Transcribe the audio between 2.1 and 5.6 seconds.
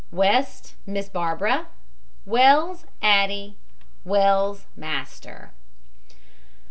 WELLS, ADDIE. WELLS, MASTER.